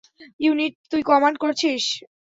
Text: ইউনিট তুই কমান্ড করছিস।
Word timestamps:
ইউনিট 0.39 0.73
তুই 0.91 1.01
কমান্ড 1.03 1.37
করছিস। 1.37 1.83